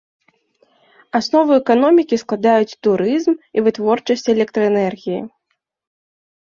[1.19, 5.21] Аснову эканомікі складаюць турызм і вытворчасць электраэнергіі.